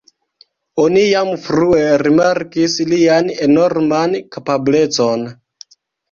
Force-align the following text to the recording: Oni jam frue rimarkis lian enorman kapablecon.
Oni 0.83 1.01
jam 1.01 1.27
frue 1.41 1.81
rimarkis 2.01 2.77
lian 2.93 3.29
enorman 3.49 4.15
kapablecon. 4.37 5.27